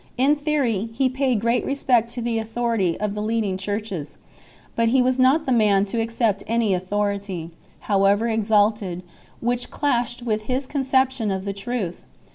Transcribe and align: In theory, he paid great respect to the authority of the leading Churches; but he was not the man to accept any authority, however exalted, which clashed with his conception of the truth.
In 0.17 0.35
theory, 0.35 0.89
he 0.93 1.09
paid 1.09 1.41
great 1.41 1.63
respect 1.63 2.11
to 2.13 2.23
the 2.23 2.39
authority 2.39 2.99
of 2.99 3.13
the 3.13 3.21
leading 3.21 3.55
Churches; 3.55 4.17
but 4.75 4.89
he 4.89 4.99
was 4.99 5.19
not 5.19 5.45
the 5.45 5.51
man 5.51 5.85
to 5.85 6.01
accept 6.01 6.43
any 6.47 6.73
authority, 6.73 7.51
however 7.81 8.27
exalted, 8.27 9.03
which 9.41 9.69
clashed 9.69 10.23
with 10.23 10.45
his 10.45 10.65
conception 10.65 11.29
of 11.29 11.45
the 11.45 11.53
truth. 11.53 12.03